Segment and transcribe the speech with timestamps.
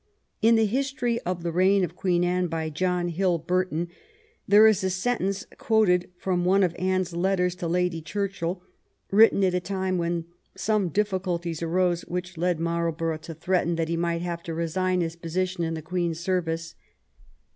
[0.41, 3.87] In the History of the Reign of Queen Anne, by John Hill Burton,
[4.47, 8.63] there is a sentence quoted from one of Anne^s letters to Lady Churchill,
[9.11, 10.25] written at a time when
[10.57, 15.15] some difficulties arose which led Marlborough to threaten that he might have to resign his
[15.15, 16.73] position in the Queen's service.